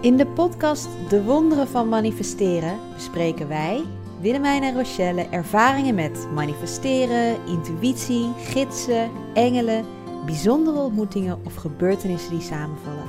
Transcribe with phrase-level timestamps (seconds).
[0.00, 3.82] In de podcast De Wonderen van Manifesteren bespreken wij,
[4.20, 9.84] Willemijn en Rochelle, ervaringen met manifesteren, intuïtie, gidsen, engelen,
[10.26, 13.06] bijzondere ontmoetingen of gebeurtenissen die samenvallen.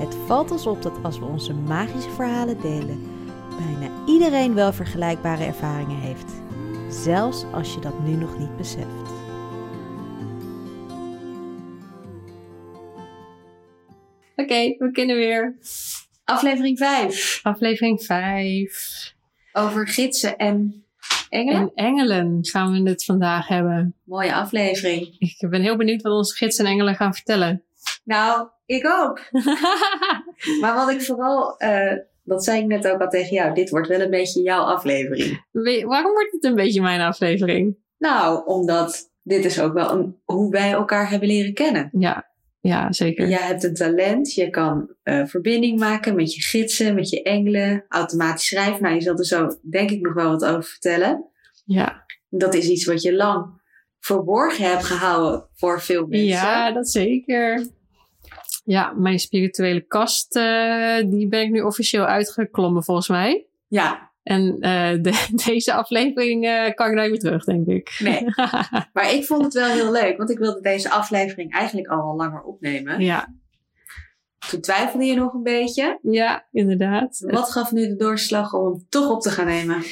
[0.00, 3.02] Het valt ons op dat als we onze magische verhalen delen,
[3.48, 6.32] bijna iedereen wel vergelijkbare ervaringen heeft.
[6.88, 9.12] Zelfs als je dat nu nog niet beseft.
[14.36, 15.56] Oké, we kunnen weer.
[16.24, 19.14] Aflevering 5 Aflevering 5.
[19.52, 20.84] over gidsen en
[21.28, 21.60] engelen.
[21.60, 23.94] En engelen gaan we het vandaag hebben.
[24.04, 25.16] Mooie aflevering.
[25.18, 27.62] Ik ben heel benieuwd wat onze gids en engelen gaan vertellen.
[28.04, 29.20] Nou, ik ook.
[30.60, 33.88] Maar wat ik vooral, eh, dat zei ik net ook al tegen jou, dit wordt
[33.88, 35.44] wel een beetje jouw aflevering.
[35.50, 37.76] We- Waarom wordt het een beetje mijn aflevering?
[37.98, 41.88] Nou, omdat dit is ook wel een, hoe wij elkaar hebben leren kennen.
[41.98, 42.28] Ja,
[42.68, 43.28] ja zeker.
[43.28, 47.84] Jij hebt een talent, je kan eh, verbinding maken met je gidsen, met je engelen,
[47.88, 48.82] automatisch schrijven.
[48.82, 51.24] Nou, je zult er zo denk ik nog wel wat over vertellen.
[51.64, 53.62] Ja, Dat is iets wat je lang
[54.00, 56.26] verborgen hebt gehouden voor veel mensen.
[56.28, 57.66] ja dat zeker.
[58.64, 63.46] Ja, mijn spirituele kast, eh, die ben ik nu officieel uitgeklommen volgens mij.
[63.68, 67.96] ja En eh, de- deze aflevering eh, kan ik nooit meer terug, denk ik.
[67.98, 68.24] nee.
[68.92, 72.16] Maar ik vond het wel heel leuk, want ik wilde deze aflevering eigenlijk al wel
[72.16, 73.00] langer opnemen.
[73.00, 73.34] ja,
[74.50, 75.98] Toen twijfelde je nog een beetje.
[76.02, 77.18] ja, inderdaad.
[77.26, 79.82] Wat gaf nu de doorslag om hem toch op te gaan nemen?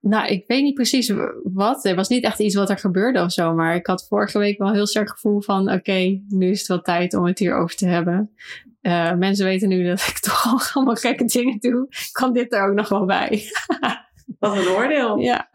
[0.00, 1.84] Nou, ik weet niet precies wat.
[1.84, 3.54] Er was niet echt iets wat er gebeurde of zo.
[3.54, 5.72] Maar ik had vorige week wel heel sterk gevoel van...
[5.72, 8.34] Oké, nu is het wel tijd om het hierover te hebben.
[8.80, 11.88] Eh, mensen weten nu dat ik toch al allemaal gekke dingen doe.
[12.12, 13.42] Kan dit er ook nog wel bij?
[14.38, 15.18] Wat een oordeel.
[15.18, 15.50] Ja,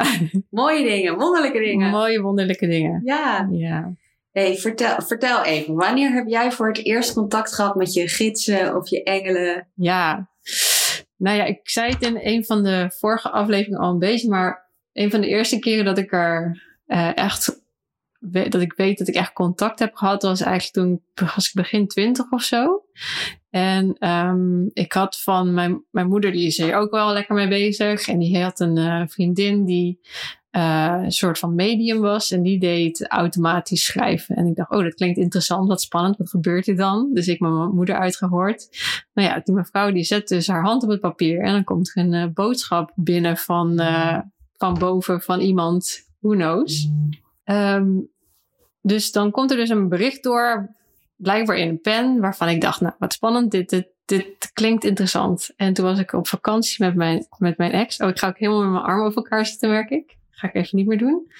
[0.49, 1.89] Mooie dingen, wonderlijke dingen.
[1.89, 3.01] mooie wonderlijke dingen.
[3.03, 3.47] Ja.
[3.51, 3.93] Ja.
[4.31, 8.75] Hey, vertel, vertel even, wanneer heb jij voor het eerst contact gehad met je gidsen
[8.75, 9.67] of je engelen?
[9.75, 10.29] Ja.
[11.17, 14.29] Nou ja, ik zei het in een van de vorige afleveringen al een beetje.
[14.29, 17.63] Maar een van de eerste keren dat ik er eh, echt...
[18.31, 20.73] Dat ik weet dat ik echt contact heb gehad, was eigenlijk
[21.13, 22.83] toen was ik begin twintig of zo.
[23.49, 27.47] En ehm, ik had van mijn, mijn moeder, die is hier ook wel lekker mee
[27.47, 28.07] bezig.
[28.07, 29.99] En die had een eh, vriendin die
[30.49, 32.31] eh, een soort van medium was.
[32.31, 34.35] En die deed automatisch schrijven.
[34.35, 36.17] En ik dacht, oh, dat klinkt interessant, wat spannend.
[36.17, 37.09] Wat gebeurt er dan?
[37.13, 38.67] Dus ik met mijn moeder uitgehoord.
[39.13, 41.41] Nou ja, die mevrouw die zet dus haar hand op het papier.
[41.41, 43.81] En dan komt er een eh, boodschap binnen van,
[44.57, 46.03] van boven van iemand.
[46.19, 46.89] Who knows?
[47.43, 47.87] Ehm,
[48.85, 50.69] dus dan komt er dus een bericht door,
[51.15, 55.49] blijkbaar in een pen, waarvan ik dacht, nou wat spannend, dit, dit, dit klinkt interessant.
[55.55, 57.97] En toen was ik op vakantie met mijn, met mijn ex.
[57.97, 60.17] Oh, ik ga ook helemaal met mijn armen over elkaar zitten, merk ik.
[60.29, 61.31] Ga ik even niet meer doen.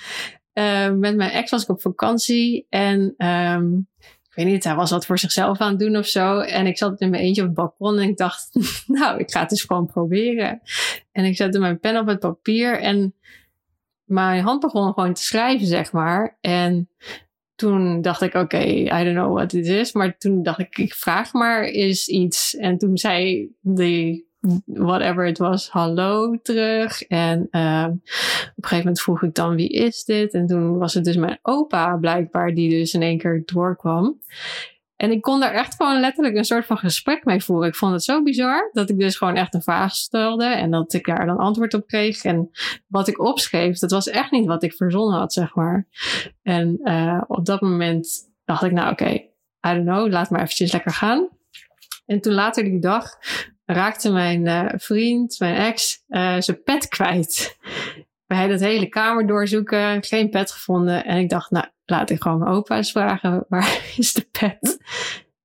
[0.53, 4.91] Eh, met mijn ex was ik op vakantie en ehm, ik weet niet, hij was
[4.91, 6.39] wat voor zichzelf aan het doen of zo.
[6.39, 8.50] En ik zat in mijn eentje op het balkon en ik dacht,
[8.88, 10.61] nou, ik ga het dus gewoon proberen.
[11.11, 13.13] En ik zette mijn pen op het papier en
[14.03, 16.38] mijn hand begon gewoon te schrijven, zeg maar.
[16.41, 16.89] En
[17.55, 19.93] toen dacht ik, oké, I don't know what it is.
[19.93, 22.55] Maar toen dacht ik, ik vraag maar eens iets.
[22.55, 24.27] En toen zei die,
[24.66, 27.01] whatever het was, hallo terug.
[27.01, 27.99] En ehm, op
[28.55, 30.33] een gegeven moment vroeg ik dan, wie is dit?
[30.33, 34.19] En toen was het dus mijn opa blijkbaar, die dus in één keer doorkwam.
[34.95, 37.67] En ik kon daar echt gewoon letterlijk een soort van gesprek mee voeren.
[37.67, 40.94] Ik vond het zo bizar dat ik dus gewoon echt een vraag stelde en dat
[40.94, 42.23] ik daar dan antwoord op kreeg.
[42.23, 42.50] En
[42.88, 45.88] wat ik opschreef, dat was echt niet wat ik verzonnen had, zeg maar.
[46.41, 49.29] En eh, op dat moment dacht ik, nou oké, I
[49.61, 51.29] don't know, laat maar eventjes lekker gaan.
[52.05, 53.09] En toen later die dag
[53.66, 57.57] raakte mijn eh, vriend, mijn ex, eh, zijn pet kwijt.
[58.25, 61.05] Wij hadden het hele kamer doorzoeken, geen pet gevonden.
[61.05, 64.78] En ik dacht, nou, laat ik gewoon mijn opa eens vragen, waar is de pet?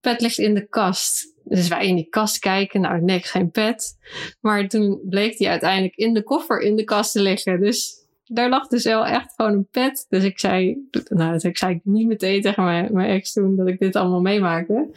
[0.00, 1.34] Pet ligt in de kast.
[1.44, 3.98] Dus wij in die kast kijken, nou niks, geen pet.
[4.40, 7.60] Maar toen bleek die uiteindelijk in de koffer in de kast te liggen.
[7.60, 10.06] Dus daar lag dus wel echt gewoon een pet.
[10.08, 13.68] Dus ik zei, nou dat ik zei niet meteen tegen mijn, mijn ex toen dat
[13.68, 14.90] ik dit allemaal meemaakte.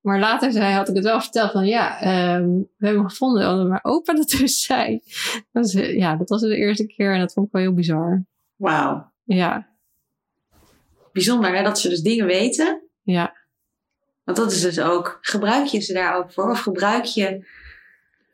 [0.00, 3.50] Maar later zei, had ik het wel verteld van ja, ehm, we hebben hem gevonden.
[3.50, 5.00] Omdat mijn opa dat dus zei.
[5.52, 8.24] Dus, ja, dat was de eerste keer en dat vond ik wel heel bizar.
[8.56, 9.12] Wauw.
[9.24, 9.69] Ja,
[11.12, 12.82] Bijzonder hè, dat ze dus dingen weten.
[13.02, 13.38] ja.
[14.24, 16.50] Want dat is dus ook, gebruik je ze daar ook voor?
[16.50, 17.46] Of gebruik je,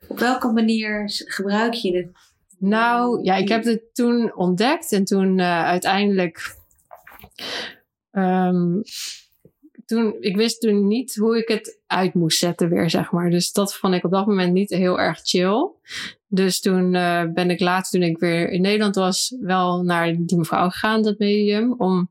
[0.07, 2.09] op welke manier gebruik je het?
[2.59, 6.55] Nou, ja, ik heb het toen ontdekt en toen eh, uiteindelijk.
[8.11, 8.81] ehm,
[9.85, 13.29] toen, ik wist toen niet hoe ik het uit moest zetten weer, zeg maar.
[13.29, 15.71] Dus dat vond ik op dat moment niet heel erg chill.
[16.27, 20.37] Dus toen eh, ben ik later, toen ik weer in Nederland was, wel naar die
[20.37, 22.09] mevrouw gegaan, dat medium, om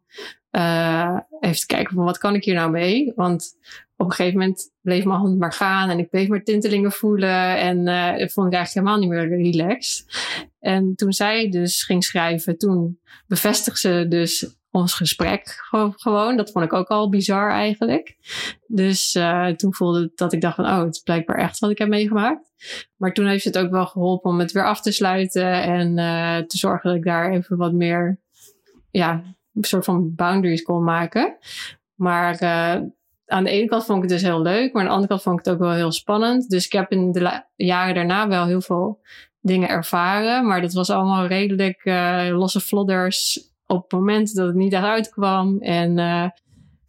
[0.56, 3.12] eh, even kijken van wat kan ik hier nou mee?
[3.16, 3.56] Want
[3.96, 7.58] op een gegeven moment bleef mijn hand maar gaan en ik bleef maar tintelingen voelen.
[7.58, 10.04] En uh, dat vond ik eigenlijk helemaal niet meer relaxed.
[10.60, 15.56] En toen zij dus ging schrijven, toen bevestigde ze dus ons gesprek
[15.96, 16.36] gewoon.
[16.36, 18.16] Dat vond ik ook al bizar eigenlijk.
[18.66, 21.78] Dus uh, toen voelde dat ik dacht van, oh, het is blijkbaar echt wat ik
[21.78, 22.54] heb meegemaakt.
[22.96, 25.94] Maar toen heeft het ook wel geholpen om het weer af te sluiten en
[26.46, 28.20] te zorgen dat ik daar even wat meer,
[28.90, 31.36] ja, een soort van boundaries kon maken.
[31.94, 32.82] Maar uh,
[33.26, 35.22] aan de ene kant vond ik het dus heel leuk, maar aan de andere kant
[35.22, 36.48] vond ik het ook wel heel spannend.
[36.48, 39.00] Dus ik heb in de jaren daarna wel heel veel
[39.40, 41.84] dingen ervaren, maar dat was allemaal redelijk
[42.30, 45.60] losse flodders op het moment dat het niet eruit kwam.
[45.60, 46.28] En uh,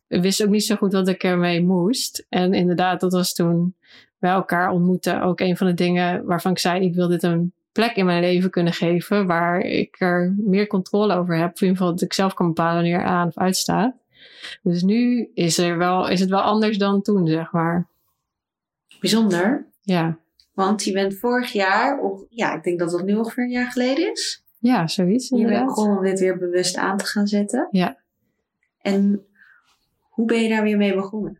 [0.07, 2.25] wist ook niet zo goed wat ik ermee moest.
[2.29, 3.75] En inderdaad, dat was toen
[4.17, 7.53] wij elkaar ontmoeten ook een van de dingen waarvan ik zei: ik wil dit een
[7.77, 11.49] plek in mijn leven kunnen geven waar ik er meer controle over heb.
[11.49, 13.95] In ieder geval dat ik zelf kan bepalen wanneer aan of uitstaat.
[14.61, 17.87] Dus nu is, er wel, is het wel anders dan toen, zeg maar.
[18.99, 19.67] Bijzonder.
[19.81, 20.17] Ja.
[20.53, 23.71] Want je bent vorig jaar, of ja, ik denk dat het nu ongeveer een jaar
[23.71, 24.43] geleden is.
[24.59, 25.29] Ja, zoiets.
[25.29, 27.67] Je bent begonnen om dit weer bewust aan te gaan zetten.
[27.71, 27.97] Ja.
[28.81, 29.25] En
[29.99, 31.39] hoe ben je daar weer mee begonnen?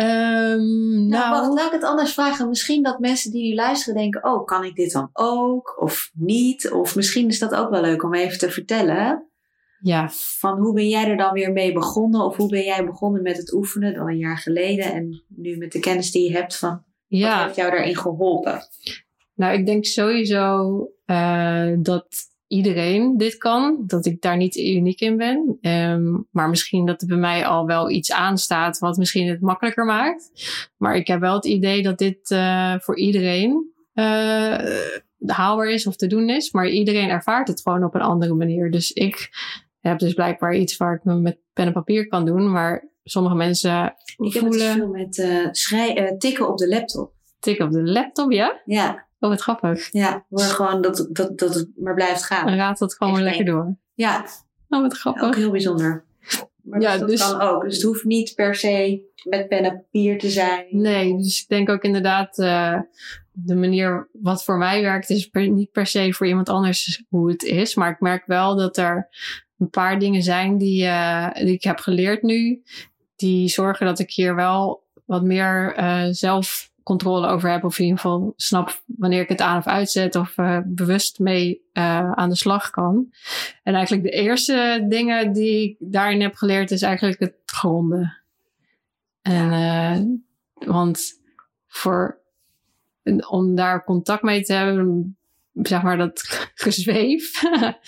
[0.00, 2.48] Um, nou, nou, wacht, laat ik het anders vragen.
[2.48, 5.82] Misschien dat mensen die nu luisteren denken: Oh, kan ik dit dan ook?
[5.82, 6.70] Of niet?
[6.70, 9.28] Of misschien is dat ook wel leuk om even te vertellen.
[9.80, 10.08] Ja.
[10.12, 12.24] Van hoe ben jij er dan weer mee begonnen?
[12.24, 14.92] Of hoe ben jij begonnen met het oefenen dan een jaar geleden?
[14.92, 17.36] En nu met de kennis die je hebt van ja.
[17.36, 18.60] wat heeft jou daarin geholpen?
[19.34, 22.06] Nou, ik denk sowieso uh, dat
[22.48, 23.82] iedereen dit kan.
[23.86, 25.58] Dat ik daar niet uniek in ben.
[25.60, 29.84] Um, maar misschien dat er bij mij al wel iets aanstaat wat misschien het makkelijker
[29.84, 30.30] maakt.
[30.76, 34.58] Maar ik heb wel het idee dat dit uh, voor iedereen uh,
[35.26, 36.52] haalbaar is of te doen is.
[36.52, 38.70] Maar iedereen ervaart het gewoon op een andere manier.
[38.70, 39.28] Dus ik
[39.80, 42.50] heb dus blijkbaar iets waar ik me met pen en papier kan doen.
[42.50, 44.60] Maar sommige mensen ik voelen...
[44.60, 47.12] heb het veel met uh, schrij- tikken op de laptop.
[47.38, 48.62] Tikken op de laptop, ja?
[48.64, 49.07] Ja.
[49.18, 49.92] Oh, wat grappig.
[49.92, 52.48] Ja, gewoon dat, dat, dat het maar blijft gaan.
[52.48, 53.76] En raadt het gewoon weer lekker door.
[53.94, 54.24] Ja.
[54.68, 55.22] Oh, wat grappig.
[55.22, 56.04] Ook heel bijzonder.
[56.62, 57.62] Maar ja, dus dat dus, kan ook.
[57.62, 60.66] Dus het hoeft niet per se met pen en papier te zijn.
[60.70, 62.80] Nee, dus ik denk ook inderdaad uh,
[63.32, 67.30] de manier wat voor mij werkt is per, niet per se voor iemand anders hoe
[67.30, 67.74] het is.
[67.74, 69.08] Maar ik merk wel dat er
[69.58, 72.62] een paar dingen zijn die, uh, die ik heb geleerd nu.
[73.16, 77.64] Die zorgen dat ik hier wel wat meer uh, zelf controle over heb.
[77.64, 80.16] Of in ieder geval snap wanneer ik het aan of uitzet.
[80.16, 83.12] Of uh, bewust mee uh, aan de slag kan.
[83.62, 88.16] En eigenlijk de eerste dingen die ik daarin heb geleerd is eigenlijk het gronden.
[89.22, 91.20] En, uh, want
[91.66, 92.18] voor,
[93.28, 95.16] om daar contact mee te hebben,
[95.52, 96.22] zeg maar dat
[96.54, 97.42] gezweef.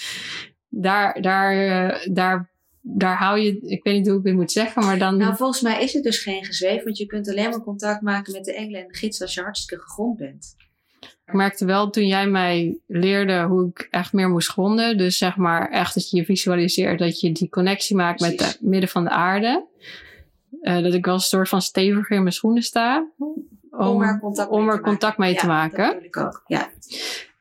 [0.68, 2.49] daar, daar, daar
[2.82, 5.16] daar hou je, ik weet niet hoe ik het moet zeggen, maar dan.
[5.16, 8.32] Nou, volgens mij is het dus geen gezweef, want je kunt alleen maar contact maken
[8.32, 10.56] met de engelen en de gids als je hartstikke gegrond bent.
[11.00, 14.98] Ik merkte wel toen jij mij leerde hoe ik echt meer moest gronden.
[14.98, 18.38] Dus zeg maar echt dat je je visualiseert, dat je die connectie maakt Precies.
[18.38, 19.66] met het midden van de aarde.
[20.62, 23.10] Uh, dat ik wel een soort van steviger in mijn schoenen sta.
[23.18, 25.32] Om, om er contact om mee, er te, contact maken.
[25.32, 25.84] mee te ja, maken.
[25.84, 26.70] Dat wil ik ook, ja.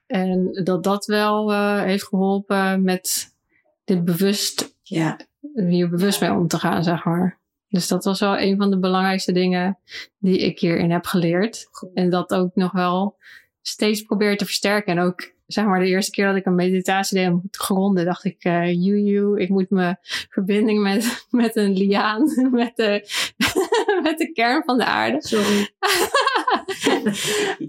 [0.08, 3.36] En dat dat wel uh, heeft geholpen met
[3.84, 5.18] dit bewust ja
[5.54, 7.40] hier bewust mee om te gaan, zeg maar.
[7.68, 9.78] Dus dat was wel een van de belangrijkste dingen
[10.18, 11.68] die ik hierin heb geleerd.
[11.72, 11.94] Goed.
[11.94, 13.18] En dat ook nog wel
[13.62, 14.98] steeds probeer te versterken.
[14.98, 18.06] En ook, zeg maar, de eerste keer dat ik een meditatie deed om te gronden,
[18.06, 19.98] dacht ik, uh, you, ik moet mijn
[20.30, 23.08] verbinding met, met een liaan, met de,
[24.04, 25.18] met de kern van de aarde.
[25.22, 25.70] Sorry.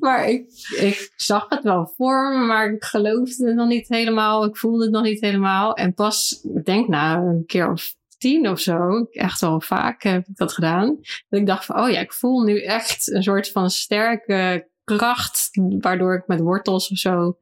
[0.01, 0.45] maar ik,
[0.77, 4.45] ik zag het wel voor me, maar ik geloofde het nog niet helemaal.
[4.45, 5.75] Ik voelde het nog niet helemaal.
[5.75, 10.27] En pas, ik denk na een keer of tien of zo, echt wel vaak heb
[10.27, 10.99] ik dat gedaan.
[11.29, 15.40] Dat ik dacht van, oh ja, ik voel nu echt een soort van sterke kracht,
[15.81, 17.39] waardoor ik met wortels of zo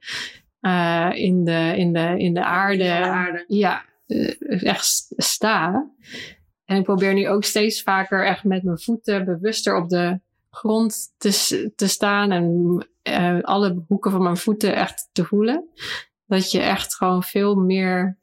[0.60, 3.44] uh, in, de, in, de, in de aarde, de aarde.
[3.46, 5.90] ja, uh, echt sta.
[6.64, 11.14] En ik probeer nu ook steeds vaker echt met mijn voeten bewuster op de grond
[11.16, 15.68] te, te staan en uh, alle hoeken van mijn voeten echt te voelen.
[16.26, 18.18] Dat je echt gewoon veel meer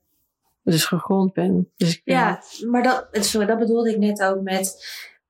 [0.63, 1.67] dus gegrond bent.
[1.75, 4.87] Dus ja, maar dat, sorry, dat bedoelde ik net ook met.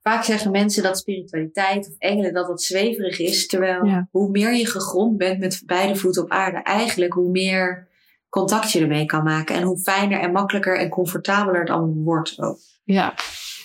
[0.07, 3.47] Vaak zeggen mensen dat spiritualiteit of engelen dat dat zweverig is.
[3.47, 4.07] Terwijl Ja.
[4.11, 7.87] hoe meer je gegrond bent met beide voeten op aarde, eigenlijk hoe meer
[8.29, 9.55] contact je ermee kan maken.
[9.55, 12.57] En hoe fijner en makkelijker en comfortabeler het allemaal wordt ook.
[12.83, 13.13] Ja,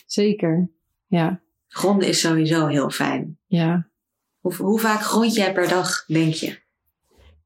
[0.06, 0.70] zeker.
[1.06, 3.38] Ja, Gronden is sowieso heel fijn.
[3.46, 3.88] ja.
[4.40, 6.58] Hoe, hoe vaak grond jij per dag, denk je?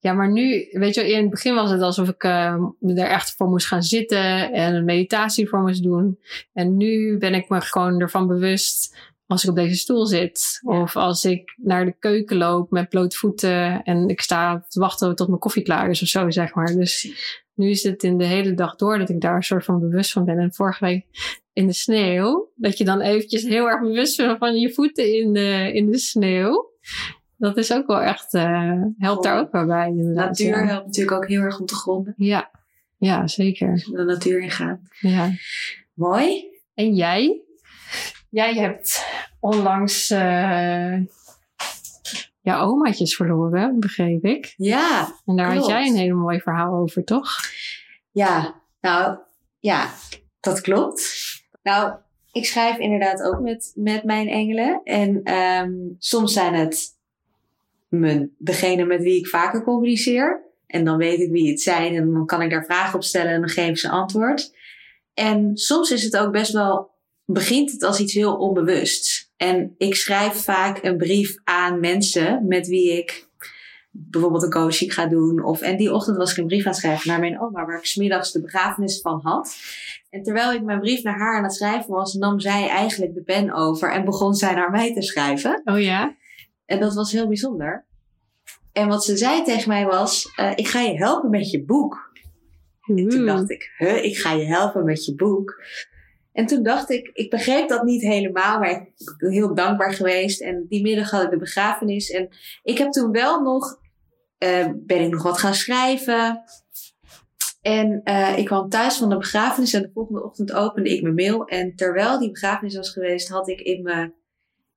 [0.05, 3.35] Ja, maar nu, weet je, in het begin was het alsof ik uh, er echt
[3.37, 6.19] voor moest gaan zitten en een meditatie voor moest doen.
[6.53, 8.97] En nu ben ik me gewoon ervan bewust
[9.27, 10.61] als ik op deze stoel zit.
[10.63, 15.15] Of als ik naar de keuken loop met blote voeten en ik sta te wachten
[15.15, 16.75] tot mijn koffie klaar is of zo, zeg maar.
[16.75, 17.09] Dus
[17.55, 20.13] nu is het in de hele dag door dat ik daar een soort van bewust
[20.13, 20.39] van ben.
[20.39, 21.07] En vorige week
[21.53, 25.33] in de sneeuw, dat je dan eventjes heel erg bewust bent van je voeten in
[25.33, 26.73] de, in de sneeuw.
[27.45, 29.91] Dat is ook wel echt, uh, helpt daar ook wel bij.
[29.91, 32.15] Natuur helpt natuurlijk ook heel erg om te gronden.
[32.17, 32.51] Ja,
[32.97, 33.89] ja zeker.
[33.93, 34.89] De natuur ingaan.
[35.01, 35.31] Ja.
[35.95, 36.45] Mooi.
[36.75, 37.41] En jij?
[38.31, 39.05] Jij hebt
[39.41, 41.01] onlangs uh,
[42.41, 44.55] jouw omaatjes verloren, begreep ik.
[44.57, 45.15] Ja.
[45.27, 45.61] En daar klopt.
[45.61, 47.31] had jij een hele mooi verhaal over, toch?
[48.11, 49.19] Ja, nou
[49.59, 49.91] ja,
[50.41, 51.03] dat klopt.
[51.63, 51.95] Nou,
[52.33, 54.81] ik schrijf inderdaad ook met, met mijn engelen.
[54.85, 56.93] En um, soms zijn het
[58.01, 60.43] mijn, degene met wie ik vaker communiceer.
[60.67, 63.33] En dan weet ik wie het zijn en dan kan ik daar vragen op stellen
[63.33, 64.53] en dan geven ze antwoord.
[65.15, 66.91] En soms is het ook best wel,
[67.25, 69.33] begint het als iets heel onbewust.
[69.37, 73.29] En ik schrijf vaak een brief aan mensen met wie ik
[73.91, 75.45] bijvoorbeeld een coaching ga doen.
[75.45, 77.79] Of, en die ochtend was ik een brief aan het schrijven naar mijn oma, waar
[77.79, 79.57] ik smiddags de begrafenis van had.
[80.11, 83.23] En terwijl ik mijn brief naar haar aan het schrijven was, nam zij eigenlijk de
[83.23, 85.63] pen over en begon zij naar mij te schrijven.
[85.65, 86.15] Oh ja?
[86.75, 87.87] En dat was heel bijzonder.
[88.73, 92.13] En wat ze zei tegen mij was: uh, Ik ga je helpen met je boek.
[92.81, 95.63] En toen dacht ik: Huh, ik ga je helpen met je boek.
[96.33, 100.41] En toen dacht ik: Ik begreep dat niet helemaal, maar ik ben heel dankbaar geweest.
[100.41, 102.11] En die middag had ik de begrafenis.
[102.11, 102.29] En
[102.63, 103.79] ik heb toen wel nog,
[104.39, 106.43] uh, ben ik nog wat gaan schrijven.
[107.63, 111.15] En uh, ik kwam thuis van de begrafenis en de volgende ochtend opende ik mijn
[111.15, 111.45] mail.
[111.45, 114.15] En terwijl die begrafenis was geweest, had ik in mijn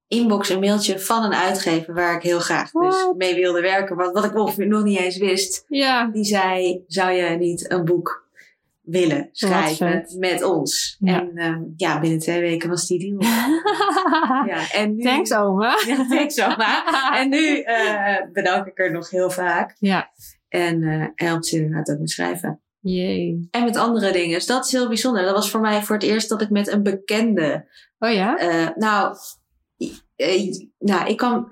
[0.08, 3.96] inbox een mailtje van een uitgever waar ik heel graag dus mee wilde werken.
[3.96, 5.66] Wat, wat ik ongeveer nog niet eens wist.
[5.68, 6.10] Ja.
[6.12, 8.26] Die zei, zou je niet een boek
[8.82, 10.98] willen schrijven met ons?
[11.00, 11.20] Ja.
[11.20, 13.32] En uh, ja, binnen twee weken was die deal.
[14.54, 15.78] ja, en nu, Thanks oma.
[15.88, 17.20] Ja, thanks oma.
[17.20, 19.76] en nu uh, bedank ik er nog heel vaak.
[19.80, 20.10] Ja.
[20.50, 22.62] En uh, helpt ze inderdaad ook met schrijven.
[22.80, 23.48] Jee.
[23.52, 24.36] En met andere dingen.
[24.36, 25.24] Dus dat is heel bijzonder.
[25.24, 27.66] Dat was voor mij voor het eerst dat ik met een bekende...
[28.00, 28.42] Oh ja?
[28.42, 29.16] Uh, nou,
[30.80, 31.52] nou, ik kan...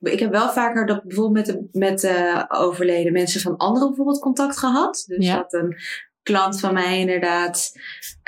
[0.00, 2.12] Ik heb wel vaker dat bijvoorbeeld met, de, met
[2.48, 5.04] overleden mensen van anderen bijvoorbeeld contact gehad.
[5.06, 5.36] Dus Ja.
[5.36, 5.76] dat een
[6.22, 7.72] klant van mij inderdaad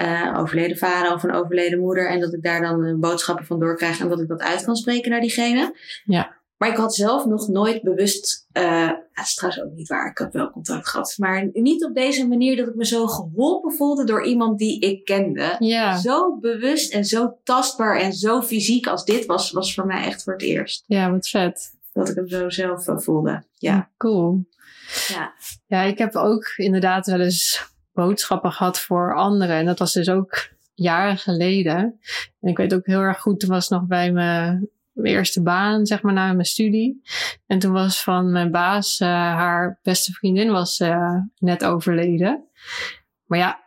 [0.03, 2.09] uh, overleden vader of een overleden moeder.
[2.09, 5.11] En dat ik daar dan boodschappen van doorkrijg en dat ik dat uit kan spreken
[5.11, 5.77] naar diegene.
[6.05, 6.42] Ja.
[6.63, 10.19] Maar ik had zelf nog nooit bewust, uh, dat is trouwens ook niet waar, ik
[10.19, 11.15] heb wel contact gehad.
[11.19, 15.05] Maar niet op deze manier dat ik me zo geholpen voelde door iemand die ik
[15.05, 15.57] kende.
[15.59, 15.97] Ja.
[15.97, 20.23] Zo bewust en zo tastbaar en zo fysiek als dit was, was voor mij echt
[20.23, 20.85] voor het eerst.
[20.87, 21.79] Ja, wat vet.
[21.93, 23.45] Dat ik hem zo zelf uh, voelde.
[23.59, 23.91] Ja.
[23.97, 24.47] Cool.
[25.09, 25.33] Ja.
[25.67, 29.57] Ja, ik heb ook inderdaad wel eens boodschappen gehad voor anderen.
[29.57, 31.99] En dat was dus ook jaren geleden.
[32.41, 35.87] En ik weet ook heel erg goed, toen was nog bij mijn mijn eerste baan,
[35.87, 37.03] zeg maar, na mijn studie.
[37.47, 42.45] En toen was van mijn baas, uh, haar beste vriendin was uh, net overleden.
[43.27, 43.61] Maar ja,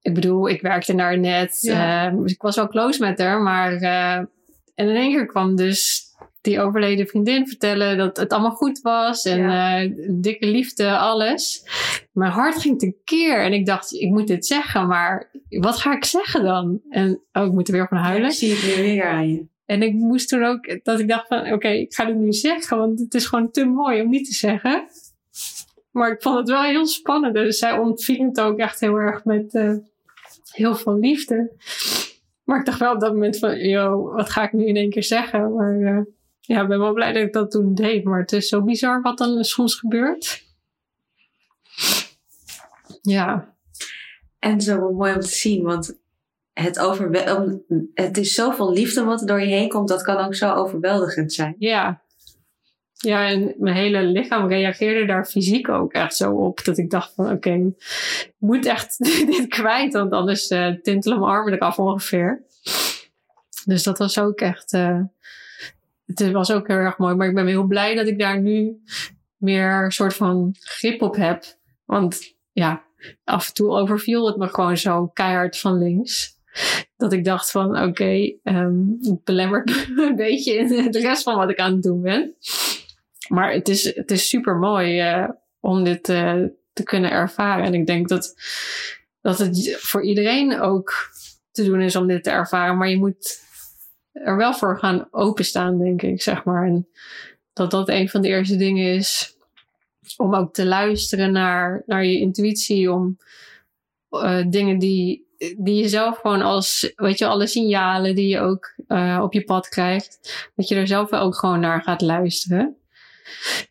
[0.00, 1.58] ik bedoel, ik werkte daar net.
[1.60, 2.12] Ja.
[2.12, 3.40] Uh, dus ik was wel close met haar.
[3.40, 3.72] Maar
[4.74, 6.08] en in één keer kwam dus
[6.40, 9.24] die overleden vriendin vertellen dat het allemaal goed was.
[9.24, 9.88] En ja.
[10.20, 11.64] dikke liefde, alles.
[12.12, 13.44] Mijn hart ging tekeer.
[13.44, 14.86] En ik dacht, ik moet dit zeggen.
[14.86, 16.80] Maar wat ga ik zeggen dan?
[16.88, 18.28] En oh, ik moet er weer van huilen.
[18.28, 19.49] Ja, zie ik weer aan je.
[19.70, 22.78] En ik moest toen ook, dat ik dacht van, oké, ik ga dit nu zeggen,
[22.78, 24.88] want het is gewoon te mooi om niet te zeggen.
[25.90, 27.34] Maar ik vond het wel heel spannend.
[27.34, 29.76] Dus zij ontving het ook echt heel erg met uh,
[30.52, 31.52] heel veel liefde.
[32.44, 34.90] Maar ik dacht wel op dat moment van, yo, wat ga ik nu in één
[34.90, 35.54] keer zeggen?
[35.54, 36.00] Maar uh,
[36.40, 38.04] ja, ik ben wel blij dat ik dat toen deed.
[38.04, 40.44] Maar het is zo bizar wat dan soms gebeurt.
[43.02, 43.54] Ja.
[44.38, 45.99] En zo mooi om te zien, want
[46.62, 46.78] het,
[47.94, 51.32] het is zoveel liefde wat er door je heen komt, dat kan ook zo overweldigend
[51.32, 51.54] zijn.
[51.58, 52.02] Ja.
[52.92, 56.64] Ja, en mijn hele lichaam reageerde daar fysiek ook echt zo op.
[56.64, 58.98] Dat ik dacht van oké, ik moet echt
[59.32, 59.92] dit kwijt.
[59.92, 62.44] Want anders uh, tintelen mijn armen eraf ongeveer.
[63.64, 64.72] Dus dat was ook echt...
[64.72, 65.00] Uh,
[66.06, 67.14] het was ook heel erg mooi.
[67.14, 68.82] Maar ik ben heel blij dat ik daar nu
[69.36, 71.44] meer een soort van grip op heb.
[71.84, 72.84] Want ja,
[73.24, 76.39] af en toe overviel het me gewoon zo keihard van links
[76.96, 81.36] dat ik dacht van oké, okay, um, belemmert me een beetje in de rest van
[81.36, 82.34] wat ik aan het doen ben.
[83.28, 85.28] Maar het is, het is super mooi uh,
[85.60, 87.64] om dit uh, te kunnen ervaren.
[87.64, 88.34] En ik denk dat,
[89.20, 90.92] dat het voor iedereen ook
[91.50, 92.76] te doen is om dit te ervaren.
[92.76, 93.40] Maar je moet
[94.12, 96.66] er wel voor gaan openstaan, denk ik, zeg maar.
[96.66, 96.88] En
[97.52, 99.36] dat dat een van de eerste dingen is
[100.16, 103.18] om ook te luisteren naar, naar je intuïtie, om
[104.10, 105.26] eh, dingen die,
[105.58, 109.44] die je zelf gewoon als, weet je, alle signalen die je ook eh, op je
[109.44, 112.76] pad krijgt, dat je er zelf ook gewoon naar gaat luisteren.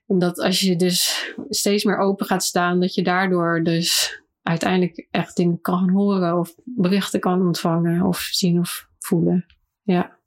[0.05, 5.35] Omdat als je dus steeds meer open gaat staan, dat je daardoor dus uiteindelijk echt
[5.35, 9.45] dingen kan horen of berichten kan ontvangen of zien of voelen.
[9.83, 10.17] Ja.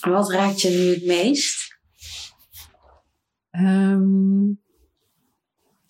[0.00, 1.78] Wat raakt je nu het meest?
[3.50, 4.50] Ehm,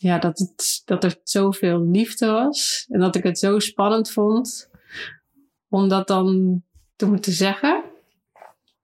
[0.03, 2.87] ja, dat, het, dat er zoveel liefde was.
[2.89, 4.71] En dat ik het zo spannend vond
[5.69, 6.63] om dat dan
[6.97, 7.85] te moeten zeggen.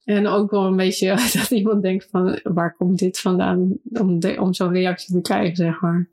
[0.04, 4.40] En ook wel een beetje dat iemand denkt van waar komt dit vandaan om, de,
[4.40, 6.08] om zo'n reactie te krijgen, zeg maar.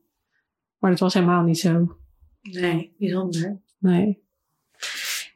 [0.78, 1.98] Maar dat was helemaal niet zo.
[2.42, 3.62] Nee, bijzonder.
[3.78, 4.24] Nee.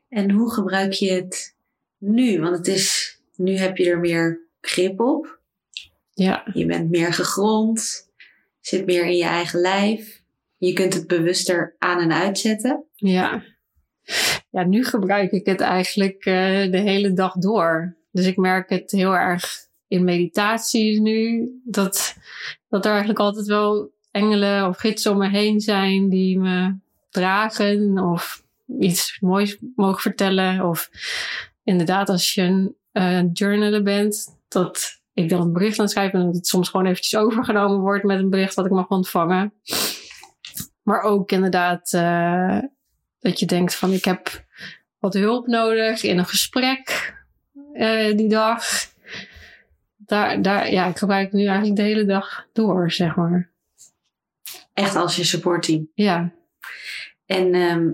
[0.10, 1.56] En hoe gebruik je het
[1.98, 2.42] nu?
[2.42, 5.40] Want het is, nu heb je er meer grip op.
[6.14, 8.09] Ja, Je bent meer gegrond.
[8.70, 10.22] Zit meer in je eigen lijf.
[10.58, 12.84] Je kunt het bewuster aan en uitzetten.
[12.96, 13.44] ja.
[14.52, 17.96] Ja, nu gebruik ik het eigenlijk eh, de hele dag door.
[18.12, 21.50] Dus ik merk het heel erg in meditaties nu.
[21.64, 22.16] Dat,
[22.70, 26.76] dat er eigenlijk altijd wel engelen of gidsen om me heen zijn die me
[27.10, 28.44] dragen of
[28.80, 30.66] iets moois mogen vertellen.
[30.66, 30.90] Of
[31.64, 36.20] inderdaad, als je een eh, journaler bent, dat ik dan een bericht aan het schrijven
[36.20, 39.54] en dat het soms gewoon eventjes overgenomen wordt met een bericht wat ik mag ontvangen.
[40.84, 42.58] Maar ook inderdaad eh,
[43.20, 44.46] dat je denkt van ik heb
[45.00, 47.18] wat hulp nodig in een gesprek
[47.74, 48.64] eh, die dag.
[49.96, 53.50] Daar, daar, ja, ik gebruik nu eigenlijk de hele dag door, zeg maar.
[54.74, 55.90] Echt als je supportteam.
[55.94, 56.32] Ja,
[57.26, 57.90] En ehm,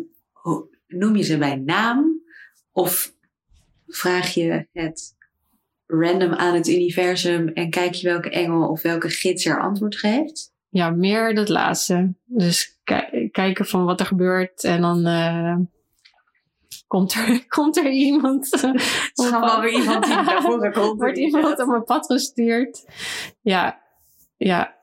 [0.88, 2.22] noem je ze bij naam?
[2.72, 3.14] Of
[3.88, 5.16] vraag je het
[5.88, 10.54] random aan het universum en kijk je welke engel of welke gids er antwoord geeft?
[10.70, 12.14] ja, meer dat laatste.
[12.26, 15.56] Dus ki- kijken van wat er gebeurt en dan eh,
[16.88, 18.52] komt, er, komt er iemand.
[18.62, 18.82] Het
[19.14, 21.00] is gewoon weer iemand die naar voren komt.
[21.00, 22.86] Wordt iemand op mijn pad gestuurd.
[23.42, 23.82] Ja,
[24.38, 24.76] ja.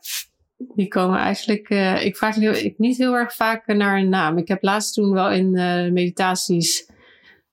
[0.74, 1.68] Die komen eigenlijk.
[1.68, 4.38] eh, ik vraag heel, ik niet heel erg vaak naar een naam.
[4.38, 6.90] Ik heb laatst toen wel in eh, meditaties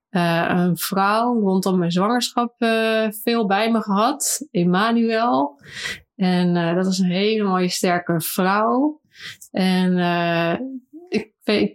[0.09, 4.47] eh, een vrouw rondom mijn zwangerschap eh, veel bij me gehad.
[4.51, 5.61] Emmanuel.
[6.15, 9.01] En eh, dat was een hele mooie, sterke vrouw.
[9.51, 9.97] En
[11.09, 11.33] ik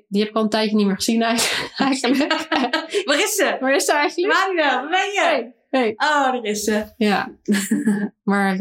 [0.09, 2.33] die heb ik al een tijdje niet meer gezien eigenlijk.
[3.05, 3.57] Waar is ze?
[3.61, 4.33] Waar is ze eigenlijk?
[4.33, 5.20] Manuel, waar ben je?
[5.20, 5.90] Hey, hey.
[5.90, 6.85] Oh, daar is ze.
[6.97, 7.33] Ja.
[8.23, 8.57] maar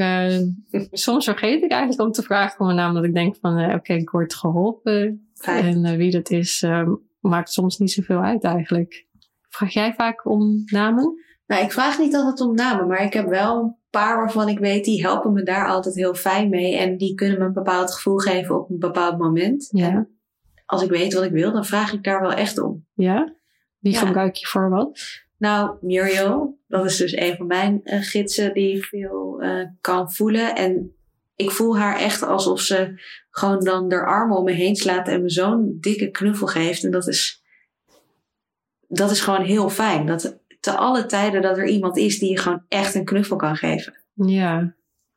[0.92, 2.94] soms vergeet ik eigenlijk om te vragen om een naam.
[2.94, 5.28] Dat ik denk van, oké, ik word geholpen.
[5.36, 5.86] Fijn.
[5.86, 6.66] En wie dat is,
[7.20, 9.06] maakt soms niet zoveel uit eigenlijk.
[9.56, 11.22] Vraag jij vaak om namen?
[11.48, 14.60] Nou, ik vraag niet altijd om namen, maar ik heb wel een paar waarvan ik
[14.60, 16.78] weet, die helpen me daar altijd heel fijn mee.
[16.78, 19.68] En die kunnen me een bepaald gevoel geven op een bepaald moment.
[19.72, 19.90] Ja.
[19.90, 20.18] En
[20.66, 22.86] als ik weet wat ik wil, dan vraag ik daar wel echt om.
[22.94, 23.34] Ja?
[23.80, 24.00] Wie Ja.
[24.00, 25.00] gebruik je voor wat?
[25.38, 30.56] Nou, Muriel, dat is dus een van mijn eh, gidsen die veel eh, kan voelen.
[30.56, 30.96] En
[31.36, 35.22] ik voel haar echt alsof ze gewoon dan haar armen om me heen slaat en
[35.22, 36.84] me zo'n dikke knuffel geeft.
[36.84, 37.43] En dat is,
[38.94, 40.06] dat is gewoon heel fijn.
[40.06, 43.56] Dat te alle tijden dat er iemand is die je gewoon echt een knuffel kan
[43.56, 43.94] geven.
[44.14, 44.76] Ja,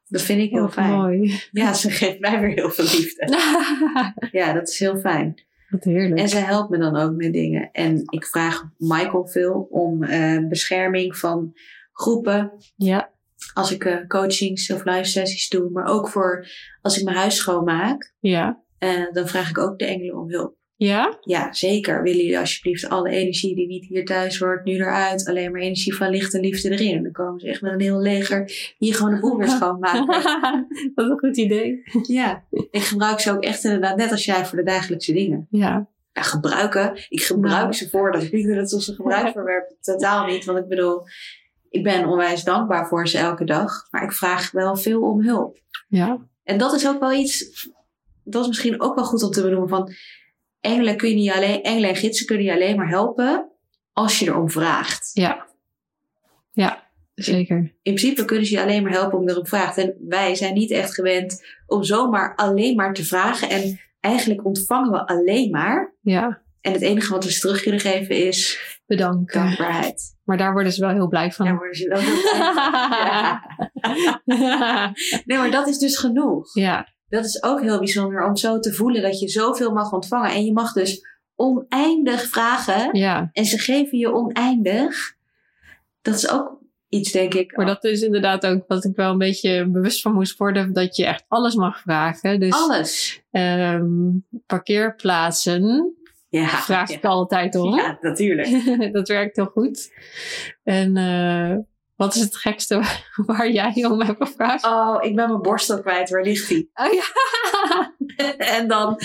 [0.08, 0.90] Dat vind ik heel wat fijn.
[0.90, 1.40] mooi.
[1.50, 3.28] Ja, ze geeft mij weer heel veel liefde.
[4.38, 5.42] Ja, dat is heel fijn.
[5.70, 6.20] wat heerlijk.
[6.20, 7.68] En ze helpt me dan ook met dingen.
[7.72, 11.52] En ik vraag Michael veel om eh, bescherming van
[11.92, 12.52] groepen.
[12.76, 13.10] Ja,
[13.54, 15.70] Als ik eh, coachings of live sessies doe.
[15.70, 16.46] Maar ook voor
[16.82, 18.12] als ik mijn huis schoonmaak.
[18.20, 18.62] ja.
[18.78, 20.54] eh, dan vraag ik ook de engelen om hulp.
[20.76, 21.18] Ja?
[21.20, 22.02] Ja, zeker.
[22.02, 25.26] Willen jullie alsjeblieft alle energie die niet hier thuis wordt, nu eruit.
[25.28, 26.96] Alleen maar energie van licht en liefde erin.
[26.96, 30.06] En dan komen ze echt met een heel leger hier gewoon de boel weer schoonmaken.
[30.94, 31.82] dat is een goed idee.
[32.02, 35.46] ja, ik gebruik ze ook echt inderdaad net als jij voor de dagelijkse dingen.
[35.50, 37.06] Ja, Ja, gebruiken.
[37.08, 37.72] Ik gebruik Nou.
[37.72, 39.64] ze voor dat ik niet dat het als een.
[39.80, 40.44] Totaal niet.
[40.44, 41.02] Want ik bedoel,
[41.70, 43.86] ik ben onwijs dankbaar voor ze elke dag.
[43.90, 45.58] Maar ik vraag wel veel om hulp.
[45.88, 47.50] ja, En dat is ook wel iets,
[48.24, 49.68] dat is misschien ook wel goed om te benoemen.
[49.68, 49.92] Van
[50.66, 53.50] engelen, kun je niet alleen, engelen en gidsen kunnen je alleen maar helpen
[53.92, 55.10] als je erom vraagt.
[55.12, 55.44] ja.
[56.52, 56.82] Ja,
[57.14, 57.56] zeker.
[57.56, 59.78] In principe kunnen ze je alleen maar helpen om erom vraagt.
[59.78, 63.48] En wij zijn niet echt gewend om zomaar alleen maar te vragen.
[63.50, 65.94] En eigenlijk ontvangen we alleen maar.
[66.00, 69.40] Ja, En het enige wat we ze terug kunnen geven is bedanken.
[69.42, 70.16] dankbaarheid.
[70.24, 71.46] Maar daar worden ze wel heel blij van.
[71.46, 72.64] Daar worden ze wel heel blij van.
[73.06, 73.42] Ja.
[75.24, 76.54] Nee, maar dat is dus genoeg.
[76.54, 80.30] ja, Dat is ook heel bijzonder om zo te voelen dat je zoveel mag ontvangen.
[80.30, 82.88] En je mag dus oneindig vragen.
[82.98, 85.14] ja, En ze geven je oneindig.
[86.02, 87.56] Dat is ook iets, denk ik.
[87.56, 90.72] Maar dat is inderdaad ook wat ik wel een beetje bewust van moest worden.
[90.72, 92.40] Dat je echt alles mag vragen.
[92.40, 93.22] Dus Alles.
[93.30, 93.86] ehm,
[94.46, 95.94] parkeerplaatsen
[96.28, 96.96] Ja, vraag ja.
[96.96, 97.76] ik altijd om.
[97.76, 98.48] Ja, natuurlijk.
[98.92, 99.92] dat werkt heel goed.
[100.64, 101.56] En eh,
[101.96, 102.82] wat is het gekste
[103.26, 104.64] waar jij om hebt gevraagd?
[104.64, 106.10] Oh, ik ben mijn borstel kwijt.
[106.10, 106.70] Waar ligt die?
[106.74, 107.04] Oh ja.
[108.56, 108.98] en, dan,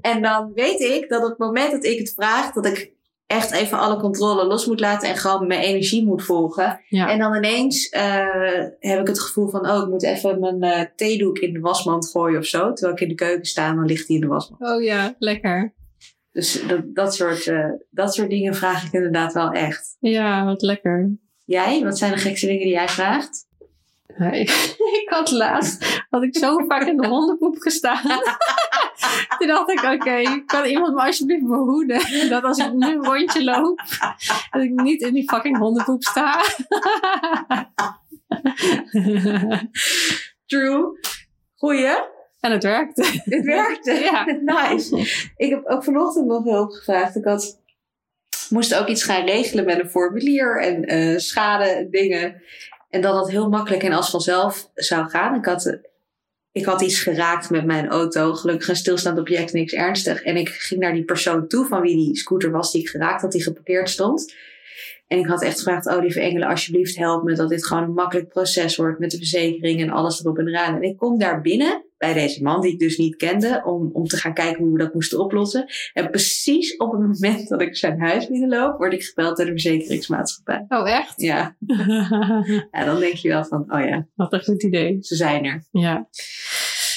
[0.00, 2.92] en dan weet ik dat op het moment dat ik het vraag, dat ik
[3.26, 6.80] echt even alle controle los moet laten en gewoon mijn energie moet volgen.
[6.88, 7.10] ja.
[7.10, 10.84] En dan ineens eh, heb ik het gevoel van, oh, ik moet even mijn eh,
[10.96, 12.72] theedoek in de wasmand gooien of zo.
[12.72, 14.62] Terwijl ik in de keuken sta dan ligt die in de wasmand.
[14.62, 15.74] Oh ja, lekker.
[16.32, 19.96] Dus dat, dat, soort, eh, dat soort dingen vraag ik inderdaad wel echt.
[19.98, 21.18] Ja, wat lekker.
[21.44, 21.82] Jij?
[21.82, 23.46] Wat zijn de gekste dingen die jij vraagt?
[25.00, 28.02] Ik, had laatst had ik zo vaak in de hondenpoep gestaan.
[29.38, 33.44] Toen dacht ik, oké, kan iemand me alsjeblieft behoeden dat als ik nu een rondje
[33.44, 33.82] loop,
[34.50, 36.42] dat ik niet in die fucking hondenpoep sta.
[40.46, 40.98] True.
[41.56, 42.12] Goeie.
[42.40, 43.22] En het werkte.
[43.24, 43.92] Dit werkte.
[43.92, 44.24] Ja.
[44.24, 44.96] nice.
[45.36, 47.16] Ik heb ook vanochtend nog hulp gevraagd.
[47.16, 47.60] Ik had,
[48.50, 52.42] moest ook iets gaan regelen met een formulier en eh, schade en dingen.
[52.90, 55.34] En dat dat heel makkelijk en als vanzelf zou gaan.
[55.34, 55.78] Ik had,
[56.52, 58.34] ik had iets geraakt met mijn auto.
[58.34, 60.22] Gelukkig een stilstaand object, niks ernstig.
[60.22, 63.22] En ik ging naar die persoon toe van wie die scooter was die ik geraakt
[63.22, 64.34] had, die geparkeerd stond.
[65.06, 67.92] En ik had echt gevraagd, oh lieve engelen, alsjeblieft help me dat dit gewoon een
[67.92, 70.74] makkelijk proces wordt met de verzekering en alles erop en eraan.
[70.74, 74.04] En ik kom daar binnen bij deze man, die ik dus niet kende, om, om
[74.04, 75.66] te gaan kijken hoe we dat moesten oplossen.
[75.92, 79.52] En precies op het moment dat ik zijn huis binnenloop, word ik gebeld door de
[79.52, 80.64] verzekeringsmaatschappij.
[80.68, 81.20] Oh, echt?
[81.20, 81.56] Ja,
[82.70, 84.98] ja dan denk je wel van, oh ja, Wat een goed idee.
[85.00, 85.64] ze zijn er.
[85.70, 86.08] Ja.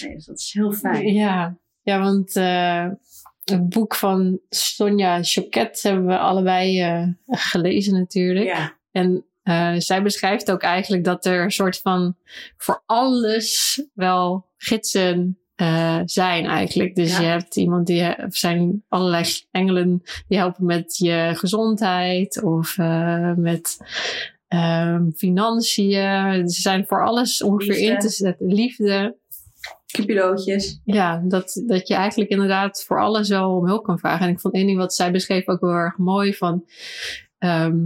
[0.02, 1.14] Nee, dus dat is heel fijn.
[1.14, 2.88] Ja, ja want eh,
[3.44, 8.46] het boek van Sonja Choquet hebben we allebei eh, gelezen natuurlijk.
[8.46, 12.16] Ja, En eh, zij beschrijft ook eigenlijk dat er een soort van
[12.58, 16.96] voor alles wel gidsen eh, zijn eigenlijk.
[16.96, 17.22] Dus Ja.
[17.22, 23.34] je hebt iemand die, er zijn allerlei engelen die helpen met je gezondheid of eh,
[23.34, 23.78] met
[24.48, 26.50] ehm, financiën.
[26.50, 27.92] Ze zijn voor alles ongeveer Liefde.
[27.94, 28.48] in te zetten.
[28.54, 29.18] Liefde.
[30.06, 30.80] pilootjes.
[30.84, 34.26] Ja, dat, dat je eigenlijk inderdaad voor alles wel om hulp kan vragen.
[34.28, 36.66] En ik vond één ding wat zij beschreef ook heel erg mooi van...
[37.38, 37.78] ehm,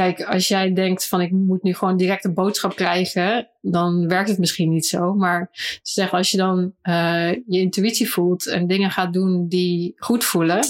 [0.00, 4.28] kijk, als jij denkt van ik moet nu gewoon direct een boodschap krijgen, dan werkt
[4.28, 5.14] het misschien niet zo.
[5.14, 5.50] Maar
[5.82, 10.64] ze als je dan eh, je intuïtie voelt en dingen gaat doen die goed voelen,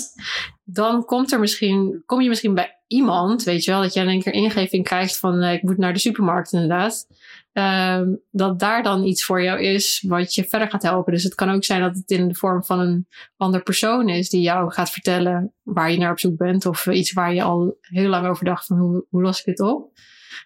[0.64, 4.08] dan komt er misschien, kom je misschien bij iemand, weet je wel, dat jij in
[4.08, 7.06] één keer ingeving krijgt van eh, ik moet naar de supermarkt inderdaad.
[7.52, 11.12] Ehm, dat daar dan iets voor jou is wat je verder gaat helpen.
[11.12, 14.28] Dus het kan ook zijn dat het in de vorm van een ander persoon is
[14.28, 16.66] die jou gaat vertellen waar je naar op zoek bent.
[16.66, 19.60] Of iets waar je al heel lang over dacht van hoe, hoe los ik dit
[19.60, 19.92] op.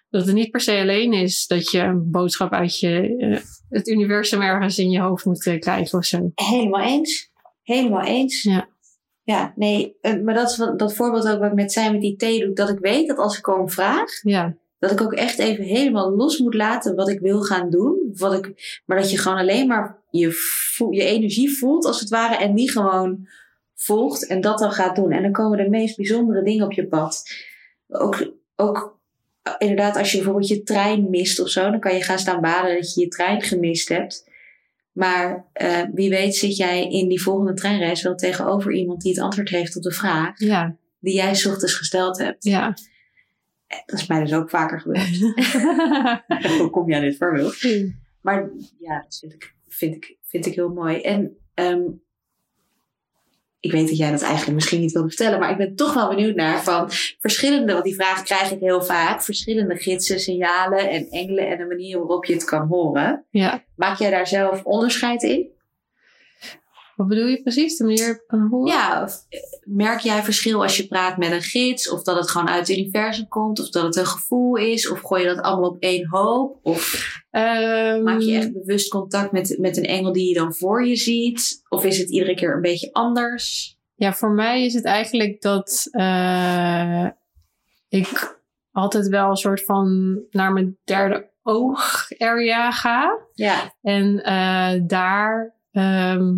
[0.09, 3.39] Dat het niet per se alleen is dat je een boodschap uit je, eh,
[3.69, 6.31] het universum ergens in je hoofd moet eh, krijgen of zo.
[6.35, 7.31] Helemaal eens.
[7.61, 8.43] Helemaal eens.
[8.43, 8.73] Ja.
[9.23, 12.01] Ja, nee, eh, maar dat is wat, dat voorbeeld ook wat ik net zei met
[12.01, 12.55] die theedoek.
[12.55, 16.15] Dat ik weet dat als ik gewoon vraag, Ja, dat ik ook echt even helemaal
[16.15, 18.13] los moet laten wat ik wil gaan doen.
[18.13, 22.09] Wat ik, maar dat je gewoon alleen maar je, voel- je energie voelt als het
[22.09, 23.27] ware en die gewoon
[23.75, 25.11] volgt en dat dan gaat doen.
[25.11, 27.23] En dan komen de meest bijzondere dingen op je pad.
[27.87, 28.99] Ook, ook
[29.41, 32.41] eh, inderdaad, als je bijvoorbeeld je trein mist of zo, dan kan je gaan staan
[32.41, 34.29] baden dat je je trein gemist hebt.
[34.91, 39.21] Maar eh, wie weet zit jij in die volgende treinreis wel tegenover iemand die het
[39.21, 42.43] antwoord heeft op de vraag ja, die jij ochtends gesteld hebt.
[42.43, 42.73] ja.
[43.67, 45.19] Dat is mij dus ook vaker gebeurd.
[46.59, 47.55] Hoe kom je aan dit voorbeeld?
[48.21, 48.49] Maar
[48.79, 51.01] ja, dat vind ik, vind ik, vind ik heel mooi.
[51.01, 51.83] En ehm,
[53.59, 56.09] ik weet dat jij dat eigenlijk misschien niet wilde vertellen, maar ik ben toch wel
[56.09, 61.09] benieuwd naar van verschillende, want die vraag krijg ik heel vaak, verschillende gidsen, signalen en
[61.09, 63.25] engelen en de manier waarop je het kan horen.
[63.29, 63.63] ja.
[63.75, 65.53] Maak jij daar zelf onderscheid in?
[66.95, 67.77] Wat bedoel je precies?
[67.77, 68.73] De manier waarop ik kan horen?
[68.73, 71.89] Ja, eh, merk jij verschil als je praat met een gids?
[71.89, 73.59] Of dat het gewoon uit het universum komt?
[73.59, 74.89] Of dat het een gevoel is?
[74.89, 76.59] Of gooi je dat allemaal op één hoop?
[76.63, 80.85] Of Ehm, maak je echt bewust contact met, met een engel die je dan voor
[80.85, 81.61] je ziet?
[81.69, 83.77] Of is het iedere keer een beetje anders?
[83.95, 87.07] Ja, voor mij is het eigenlijk dat eh,
[87.87, 88.39] ik
[88.71, 93.17] altijd wel een soort van naar mijn derde oog area ga.
[93.33, 96.33] Ja, En eh, daar, ehm,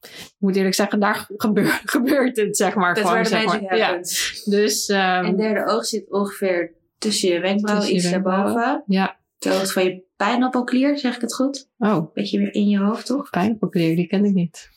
[0.00, 2.94] ik moet eerlijk zeggen, daar gebeur, gebeurt het, zeg maar.
[2.94, 3.76] dat gewoon, zeg maar.
[3.76, 3.96] Ja,
[4.44, 8.82] dus ehm, En derde oog zit ongeveer tussen je je iets daarboven.
[8.86, 11.68] ja, De van je pijnappelklier, zeg ik het goed?
[11.78, 13.30] oh, Beetje weer in je hoofd, toch?
[13.30, 14.70] pijnpopulair, die ken ik niet.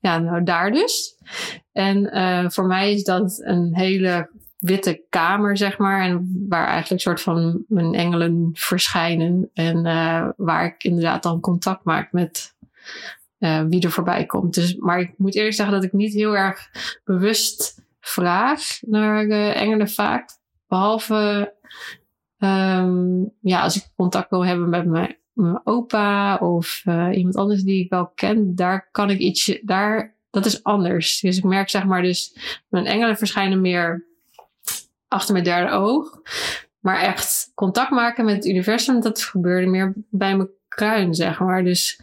[0.00, 1.16] Ja, nou daar dus.
[1.72, 6.00] En eh, voor mij is dat een hele witte kamer, zeg maar.
[6.00, 9.50] En waar eigenlijk een soort van mijn engelen verschijnen.
[9.54, 12.54] En uh, waar ik inderdaad dan contact maak met
[13.38, 14.54] uh, wie er voorbij komt.
[14.54, 16.70] Dus, maar ik moet eerlijk zeggen dat ik niet heel erg
[17.04, 20.30] bewust vraag naar de engelen vaak.
[20.68, 21.54] Behalve
[22.38, 25.16] um, ja, als ik contact wil hebben met mijn,
[25.64, 30.46] opa of uh, iemand anders die ik wel ken, daar kan ik iets, daar, dat
[30.46, 31.20] is anders.
[31.20, 32.36] Dus ik merk zeg maar dus,
[32.68, 34.06] mijn engelen verschijnen meer
[35.08, 36.20] achter mijn derde oog.
[36.80, 41.64] Maar echt contact maken met het universum, dat gebeurde meer bij mijn kruin, zeg maar.
[41.64, 42.00] Dus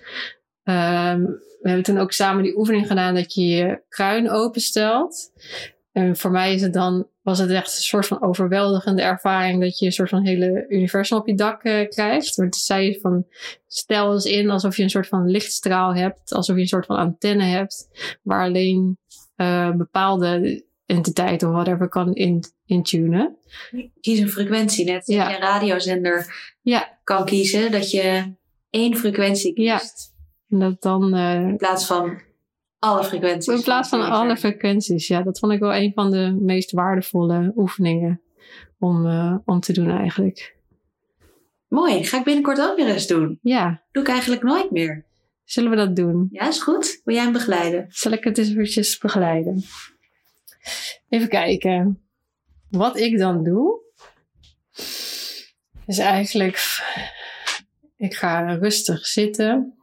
[0.64, 5.32] um, we hebben toen ook samen die oefening gedaan dat je je kruin openstelt.
[5.92, 9.80] En voor mij is het dan, was het echt een soort van overweldigende ervaring dat
[9.80, 12.36] je een soort van hele universum op je dak uh, krijgt.
[12.36, 13.26] Want zei je van,
[13.68, 16.98] stel eens in alsof je een soort van lichtstraal hebt, alsof je een soort van
[16.98, 17.88] antenne hebt,
[18.22, 18.98] waar alleen
[19.38, 23.38] uh, bepaalde entiteit of whatever kan in, intunen.
[24.02, 25.30] Kies een frequentie, net als ja.
[25.30, 26.98] je een radiozender ja.
[27.04, 28.34] kan kiezen, dat je
[28.70, 29.66] één frequentie kiest.
[29.68, 30.13] Ja.
[30.54, 31.16] En dat dan...
[31.16, 32.22] Uh, in plaats van
[32.80, 33.56] alle frequenties.
[33.56, 35.22] In plaats van alle frequenties, ja.
[35.22, 38.22] Dat vond ik wel een van de meest waardevolle oefeningen
[38.80, 40.56] om, uh, om te doen eigenlijk.
[41.68, 43.40] Mooi, ga ik binnenkort ook weer eens doen.
[43.42, 43.84] Ja.
[43.92, 45.06] Doe ik eigenlijk nooit meer.
[45.44, 46.28] Zullen we dat doen?
[46.32, 47.02] Ja, is goed.
[47.04, 47.86] Wil jij hem begeleiden?
[47.90, 49.64] Zal ik het eens eventjes begeleiden?
[51.10, 52.04] Even kijken.
[52.70, 53.82] Wat ik dan doe,
[55.86, 56.82] is eigenlijk,
[57.98, 59.78] ik ga rustig zitten.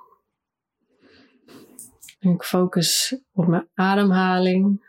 [2.20, 4.88] En ik focus op mijn ademhaling.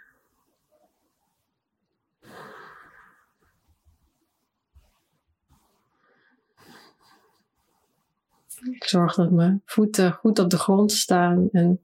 [8.72, 11.82] Ik zorg dat mijn voeten goed op de grond staan en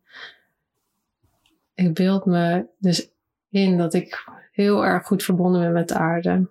[1.73, 3.09] ik beeld me dus
[3.49, 6.47] in dat ik heel erg goed verbonden ben met de aarde.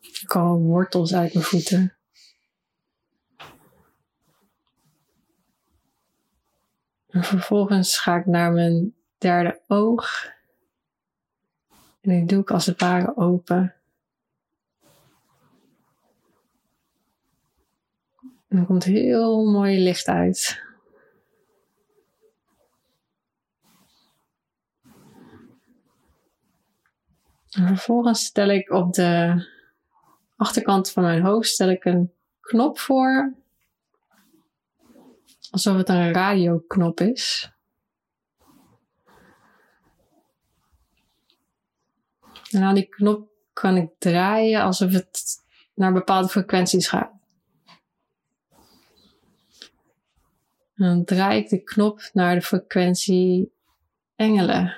[0.00, 1.94] Ik kan wortels uit mijn voeten.
[7.14, 10.32] En vervolgens ga ik naar mijn derde oog.
[12.00, 13.74] En die doe ik als het ware open.
[18.48, 20.62] En er komt heel mooi licht uit.
[27.50, 29.44] En vervolgens stel ik op de
[30.36, 33.43] achterkant van mijn hoofd stel ik een knop voor.
[35.54, 37.52] Alsof het een radioknop is.
[42.50, 47.12] En aan die knop kan ik draaien alsof het naar bepaalde frequenties gaat.
[50.74, 53.52] En dan draai ik de knop naar de frequentie
[54.16, 54.76] engelen.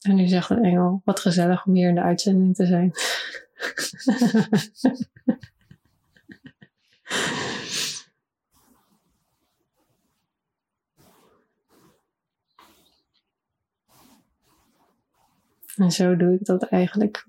[0.00, 2.92] En nu zegt een engel, wat gezellig om hier in de uitzending te zijn.
[15.76, 17.26] en zo doe ik dat eigenlijk.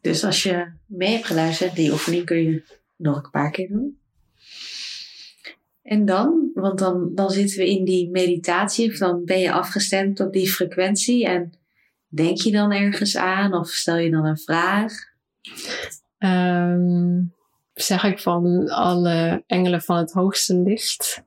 [0.00, 2.64] Dus als je mee hebt geluisterd, die oefening kun je
[2.96, 3.99] nog een paar keer doen.
[5.90, 6.50] En dan?
[6.54, 10.50] Want dan, dan zitten we in die meditatie, of dan ben je afgestemd op die
[10.50, 11.52] frequentie en
[12.08, 14.92] denk je dan ergens aan of stel je dan een vraag?
[16.18, 17.34] Um,
[17.72, 21.24] zeg ik van alle engelen van het hoogste licht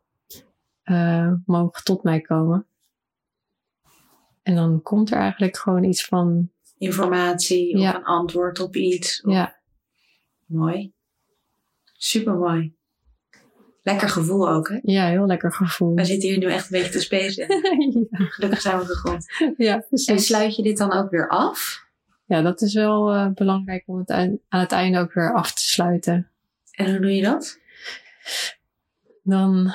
[0.85, 2.67] uh, mogen tot mij komen.
[4.43, 6.51] En dan komt er eigenlijk gewoon iets van.
[6.77, 9.21] Informatie of een antwoord op iets.
[9.21, 9.33] Of...
[9.33, 9.59] Ja.
[10.45, 10.93] Mooi.
[11.93, 12.75] Super mooi.
[13.83, 14.79] Lekker gevoel ook, hè?
[14.81, 15.95] Ja, heel lekker gevoel.
[15.95, 17.47] We zitten hier nu echt een beetje te spacen.
[18.11, 18.25] ja.
[18.25, 19.25] Gelukkig zijn we gegrond.
[19.57, 20.07] Ja, precies.
[20.07, 21.85] En sluit je dit dan ook weer af?
[22.25, 25.53] Ja, dat is wel uh, belangrijk om het aan, aan het einde ook weer af
[25.53, 26.29] te sluiten.
[26.71, 27.59] En hoe doe je dat?
[29.23, 29.73] Dan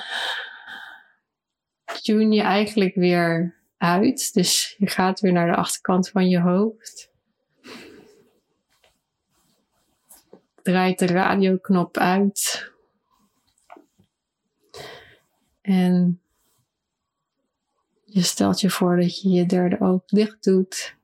[2.03, 4.35] tune je eigenlijk weer uit.
[4.35, 7.11] Dus je gaat weer naar de achterkant van je hoofd.
[10.62, 12.73] Draait de radioknop uit.
[15.68, 16.20] En
[18.04, 20.96] je stelt je voor dat je je derde oog dicht doet.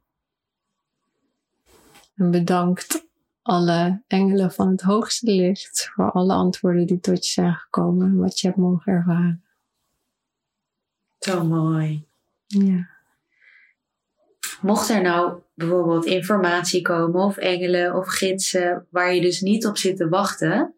[2.14, 3.06] En bedankt
[3.42, 8.16] alle engelen van het hoogste licht voor alle antwoorden die tot je zijn gekomen en
[8.16, 9.44] wat je hebt mogen ervaren.
[11.18, 12.06] Zo mooi.
[12.46, 12.88] Ja.
[14.60, 19.76] mocht er nou bijvoorbeeld informatie komen of engelen of gidsen waar je dus niet op
[19.76, 20.74] zit te wachten,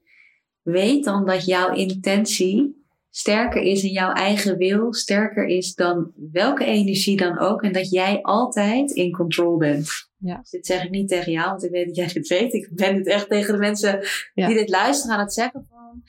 [0.63, 2.85] weet dan dat jouw intentie
[3.17, 7.91] sterker is en jouw eigen wil sterker is dan welke energie dan ook en dat
[7.91, 10.09] jij altijd in control bent.
[10.19, 10.39] Ja.
[10.39, 12.53] Dus dit zeg ik niet tegen jou, want ik weet dat jij dit weet.
[12.53, 14.47] Ik ben het echt tegen de mensen Ja.
[14.47, 16.03] die dit luisteren aan het zeggen van...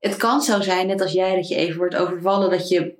[0.00, 2.94] Het kan zo zijn, net als jij, dat je even wordt overvallen, dat je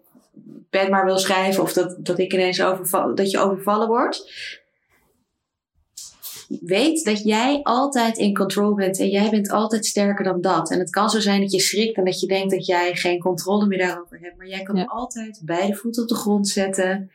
[0.70, 4.32] pen maar wil schrijven of dat, dat ik ineens overval, dat je overvallen wordt.
[6.60, 10.70] Weet dat jij altijd in control bent en jij bent altijd sterker dan dat.
[10.70, 13.18] En het kan zo zijn dat je schrikt en dat je denkt dat jij geen
[13.20, 14.36] controle meer daarover hebt.
[14.36, 14.84] Maar jij kan Ja.
[14.84, 17.10] altijd beide voeten op de grond zetten,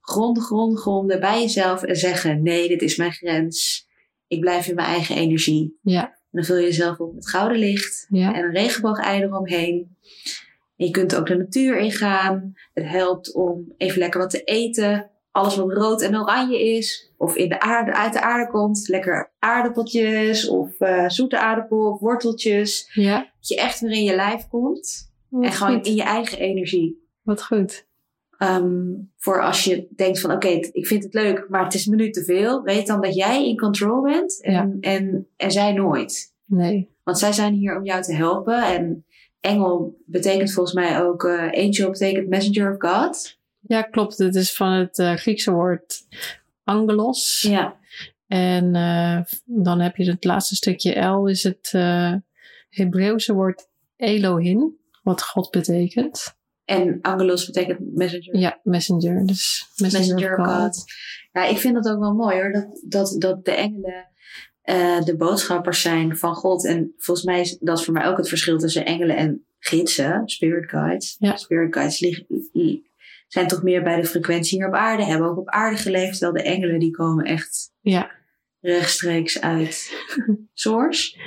[0.00, 3.86] gronden, gronden, gronden bij jezelf en zeggen: Nee, dit is mijn grens.
[4.26, 5.78] Ik blijf in mijn eigen energie.
[5.82, 9.96] Ja, En dan vul je jezelf op met gouden licht ja, en een regenboog-ei eromheen.
[10.76, 12.52] En je kunt ook de natuur ingaan.
[12.72, 15.10] Het helpt om even lekker wat te eten.
[15.32, 18.88] Alles wat rood en oranje is, of in de aarde, uit de aarde komt.
[18.88, 22.90] Lekker aardappeltjes, of eh, zoete aardappel, of worteltjes.
[22.94, 23.18] ja.
[23.18, 25.10] Dat je echt weer in je lijf komt.
[25.28, 25.86] Wat en gewoon goed.
[25.86, 27.06] in je eigen energie.
[27.22, 27.86] Wat goed.
[28.38, 28.82] Ehm,
[29.16, 32.10] voor als je denkt van oké, ik vind het leuk, maar het is me nu
[32.10, 32.62] te veel.
[32.62, 34.68] Weet dan dat jij in control bent en, Ja.
[34.80, 36.34] en, en zij nooit.
[36.44, 36.90] Nee.
[37.02, 38.62] Want zij zijn hier om jou te helpen.
[38.64, 39.04] En
[39.40, 43.40] engel betekent volgens mij ook, eh, angel betekent messenger of God.
[43.72, 44.18] Ja, klopt.
[44.18, 46.06] Het is van het eh, Griekse woord
[46.64, 47.42] angelos.
[47.48, 47.76] Ja.
[48.26, 52.14] En eh, dan heb je het laatste stukje L, is het eh
[52.68, 56.34] Hebreeuwse woord Elohim, wat God betekent.
[56.64, 58.36] En angelos betekent messenger.
[58.36, 59.26] Ja, messenger.
[59.26, 60.56] Dus messenger, messenger God.
[60.56, 60.84] God.
[61.32, 62.52] Ja, ik vind dat ook wel mooi hoor.
[62.52, 64.10] Dat, dat, dat de engelen
[65.04, 66.66] de boodschappers zijn van God.
[66.66, 70.70] En volgens mij is dat voor mij ook het verschil tussen engelen en gidsen, spirit
[70.70, 71.16] guides.
[71.18, 71.36] Ja.
[71.36, 72.24] Spirit guides
[73.32, 76.18] zijn toch meer bij de frequentie hier op aarde, hebben ook op aarde geleefd.
[76.18, 78.10] Terwijl de engelen die komen echt Ja,
[78.60, 80.04] rechtstreeks uit
[80.52, 81.18] Source.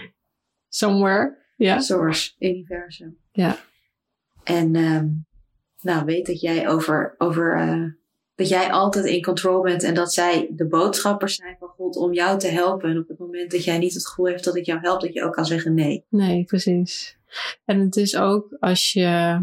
[0.69, 1.37] somewhere.
[1.57, 3.17] Ja, Source, universum.
[3.31, 3.57] Ja.
[4.43, 5.07] En ehm,
[5.81, 7.83] nou, weet dat jij over, over eh,
[8.35, 12.13] dat jij altijd in control bent en dat zij de boodschappers zijn van God om
[12.13, 12.89] jou te helpen.
[12.89, 15.13] En op het moment dat jij niet het gevoel heeft dat ik jou help, dat
[15.13, 16.05] je ook kan zeggen nee.
[16.09, 17.17] nee, precies.
[17.65, 19.39] En het is ook als je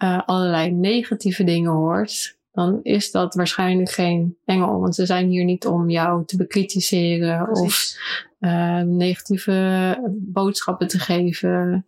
[0.00, 4.80] eh, allerlei negatieve dingen hoort, dan is dat waarschijnlijk geen engel.
[4.80, 7.94] Want ze zijn hier niet om jou te bekritiseren of
[8.38, 11.86] eh, negatieve boodschappen te geven.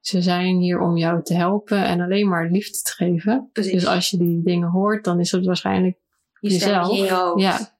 [0.00, 3.48] Ze zijn hier om jou te helpen en alleen maar liefde te geven.
[3.52, 3.72] Precies.
[3.72, 5.96] Dus als je die dingen hoort, dan is het waarschijnlijk
[6.40, 7.38] jezelf.
[7.38, 7.76] Ja.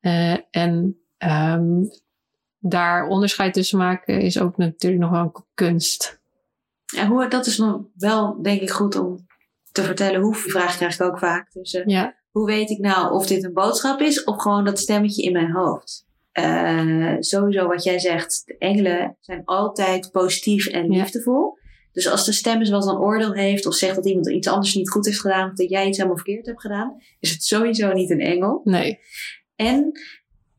[0.00, 1.84] Eh, en ehm,
[2.58, 6.22] daar onderscheid tussen maken is ook natuurlijk nog wel kunst.
[6.96, 9.26] En hoe, dat is nog wel, denk ik, goed om
[9.72, 10.20] te vertellen.
[10.20, 11.52] Hoe, die vraag krijg ik ook vaak.
[11.52, 14.78] Dus, eh, Ja, hoe weet ik nou of dit een boodschap is of gewoon dat
[14.78, 16.06] stemmetje in mijn hoofd?
[16.32, 20.98] Eh, sowieso wat jij zegt, de engelen zijn altijd positief en Ja.
[20.98, 21.58] liefdevol.
[21.92, 24.74] Dus als de stem eens wat een oordeel heeft of zegt dat iemand iets anders
[24.74, 27.92] niet goed heeft gedaan of dat jij iets helemaal verkeerd hebt gedaan, is het sowieso
[27.92, 28.60] niet een engel.
[28.64, 28.98] nee.
[29.56, 30.00] En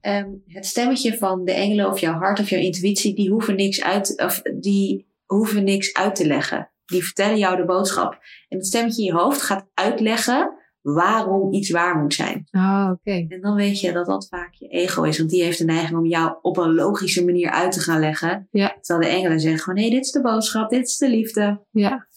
[0.02, 3.82] ehm, het stemmetje van de engelen of jouw hart of jouw intuïtie, die hoeven niks
[3.84, 6.70] uit, of die hoeven niks uit te leggen.
[6.86, 8.14] Die vertellen jou de boodschap.
[8.48, 12.48] En het stemmetje in je hoofd gaat uitleggen waarom iets waar moet zijn.
[12.52, 13.26] Oh, oké.
[13.30, 15.18] En dan weet je dat dat vaak je ego is.
[15.18, 18.48] Want die heeft de neiging om jou op een logische manier uit te gaan leggen.
[18.52, 18.78] Ja.
[18.82, 21.62] Terwijl de engelen zeggen gewoon, nee, dit is de boodschap, dit is de liefde.
[21.72, 22.08] Ja,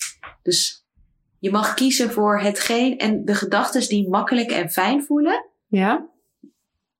[0.42, 0.86] Dus
[1.38, 5.46] je mag kiezen voor hetgeen en de gedachten die makkelijk en fijn voelen.
[5.68, 6.06] ja.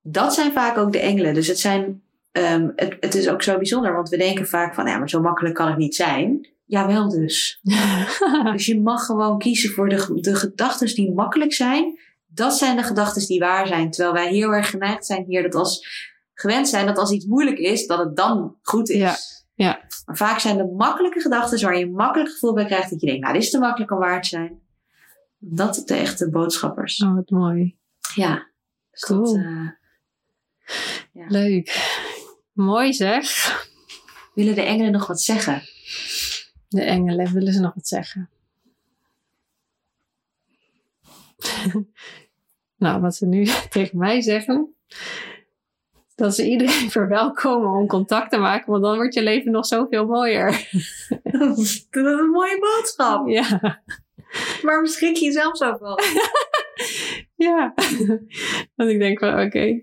[0.01, 1.33] Dat zijn vaak ook de engelen.
[1.33, 4.87] Dus het, zijn, ehm, het, het is ook zo bijzonder, want we denken vaak van,
[4.87, 6.47] ja, maar zo makkelijk kan het niet zijn.
[6.65, 7.59] Jawel dus.
[8.53, 11.99] Dus je mag gewoon kiezen voor de, de gedachten die makkelijk zijn.
[12.27, 13.91] Dat zijn de gedachten die waar zijn.
[13.91, 15.87] Terwijl wij heel erg geneigd zijn hier dat als
[16.33, 18.97] gewend zijn dat als iets moeilijk is, dat het dan goed is.
[18.97, 19.15] Ja,
[19.53, 19.79] ja.
[20.05, 23.07] Maar vaak zijn de makkelijke gedachten waar je een makkelijk gevoel bij krijgt dat je
[23.07, 24.59] denkt, nou, dit is te makkelijk om waar te zijn.
[25.37, 27.03] Dat zijn de echte boodschappers.
[27.03, 27.77] oh, wat mooi.
[28.15, 28.47] Ja.
[28.91, 29.23] Dus Cool.
[29.23, 31.67] dat, eh, Leuk.
[32.51, 33.57] Mooi zeg.
[34.33, 35.61] willen de engelen nog wat zeggen?
[36.67, 38.29] De engelen, willen ze nog wat zeggen?
[42.77, 44.75] nou, wat ze nu tegen mij zeggen,
[46.15, 50.05] dat ze iedereen verwelkomen om contact te maken, want dan wordt je leven nog zoveel
[50.05, 50.51] mooier.
[51.31, 53.27] dat is een mooie boodschap.
[53.27, 53.81] ja,
[54.61, 55.99] Maar misschien je zelf zo wel.
[57.47, 57.73] ja.
[58.75, 59.81] Want ik denk van, oké,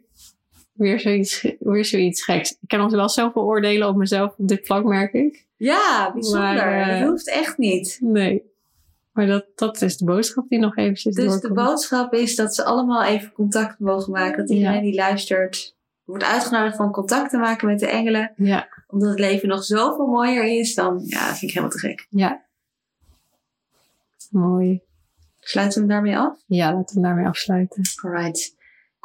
[0.77, 2.51] weer, zoiets, weer zoiets geks.
[2.51, 5.45] Ik kan nog wel zoveel oordelen op mezelf op dit vlak, merk ik.
[5.57, 6.43] Ja, bijzonder.
[6.55, 7.99] Maar, eh, dat hoeft echt niet.
[8.01, 8.43] Nee.
[9.13, 11.43] Maar dat, dat is de boodschap die nog eventjes Dus doorkomt.
[11.43, 14.37] de boodschap is dat ze allemaal even contact mogen maken.
[14.39, 14.81] Dat iedereen Ja.
[14.81, 15.75] die luistert
[16.05, 18.33] wordt uitgenodigd om contact te maken met de engelen.
[18.37, 21.01] Ja, Omdat het leven nog zoveel mooier is dan...
[21.05, 22.07] Ja, dat vind ik helemaal te gek.
[22.11, 22.45] ja.
[24.31, 24.81] Mooi.
[25.41, 26.39] Sluiten we hem daarmee af?
[26.47, 27.83] Ja, laten we hem daarmee afsluiten.
[28.03, 28.55] Alright.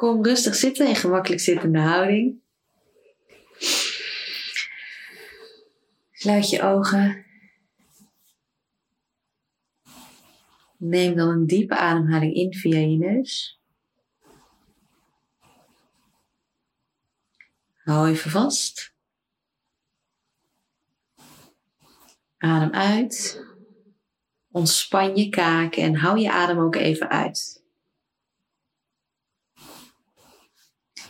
[0.02, 2.40] Kom rustig zitten in gemakkelijk zittende houding.
[6.12, 7.26] Sluit je ogen.
[10.76, 13.60] Neem dan een diepe ademhaling in via je neus.
[17.74, 18.94] Hou even vast.
[22.38, 23.44] Adem uit.
[24.50, 27.61] Ontspan je kaken en hou je adem ook even uit.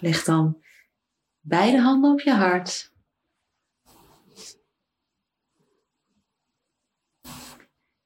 [0.02, 0.62] Leg dan
[1.40, 2.92] beide handen op je hart.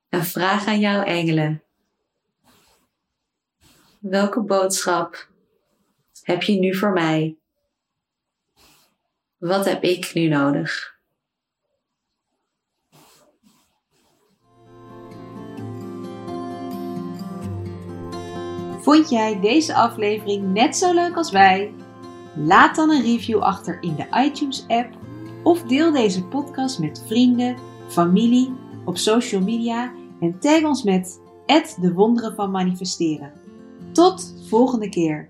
[0.09, 1.63] En vraag aan jouw engelen.
[3.99, 5.29] Welke boodschap
[6.23, 7.39] heb je nu voor mij?
[9.37, 10.99] Wat heb ik nu nodig?
[18.81, 21.85] Vond jij deze aflevering net zo leuk als wij?
[22.37, 24.89] Laat dan een review achter in de iTunes app
[25.43, 27.57] of deel deze podcast met vrienden,
[27.89, 28.53] familie,
[28.85, 31.21] op social media en tag ons met
[31.81, 33.33] de wonderen van manifesteren.
[33.93, 35.29] Tot volgende keer.